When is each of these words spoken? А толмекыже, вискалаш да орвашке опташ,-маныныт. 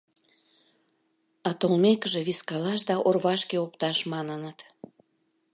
А 1.47 1.49
толмекыже, 1.59 2.21
вискалаш 2.27 2.81
да 2.89 2.95
орвашке 3.07 3.57
опташ,-маныныт. 3.65 4.59